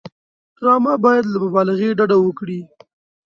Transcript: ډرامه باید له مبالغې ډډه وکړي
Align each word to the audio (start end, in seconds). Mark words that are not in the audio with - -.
ډرامه 0.57 0.93
باید 1.05 1.25
له 1.31 1.37
مبالغې 1.43 1.89
ډډه 1.99 2.17
وکړي 2.21 2.59